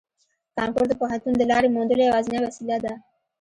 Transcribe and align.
کانکور 0.57 0.85
د 0.89 0.93
پوهنتون 0.99 1.33
د 1.37 1.41
لارې 1.51 1.67
موندلو 1.75 2.07
یوازینۍ 2.09 2.39
وسیله 2.41 2.77
ده 2.83 2.93